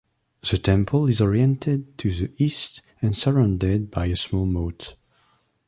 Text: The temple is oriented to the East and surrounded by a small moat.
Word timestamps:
The 0.49 0.57
temple 0.57 1.05
is 1.05 1.21
oriented 1.21 1.95
to 1.99 2.11
the 2.11 2.31
East 2.43 2.81
and 3.03 3.15
surrounded 3.15 3.91
by 3.91 4.07
a 4.07 4.15
small 4.15 4.47
moat. 4.47 4.95